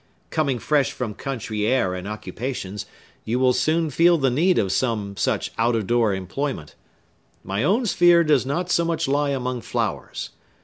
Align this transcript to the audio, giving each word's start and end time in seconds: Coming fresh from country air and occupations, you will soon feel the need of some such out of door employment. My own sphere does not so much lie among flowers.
Coming 0.31 0.57
fresh 0.57 0.91
from 0.91 1.13
country 1.13 1.67
air 1.67 1.93
and 1.93 2.07
occupations, 2.07 2.87
you 3.23 3.37
will 3.37 3.53
soon 3.53 3.91
feel 3.91 4.17
the 4.17 4.31
need 4.31 4.57
of 4.57 4.71
some 4.71 5.15
such 5.15 5.51
out 5.59 5.75
of 5.75 5.85
door 5.85 6.11
employment. 6.15 6.73
My 7.43 7.61
own 7.63 7.85
sphere 7.85 8.23
does 8.23 8.43
not 8.43 8.71
so 8.71 8.83
much 8.83 9.07
lie 9.07 9.29
among 9.29 9.61
flowers. 9.61 10.31